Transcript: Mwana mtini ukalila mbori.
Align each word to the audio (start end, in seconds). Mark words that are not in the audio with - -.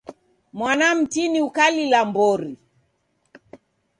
Mwana 0.53 0.95
mtini 0.95 1.39
ukalila 1.41 1.99
mbori. 2.05 2.57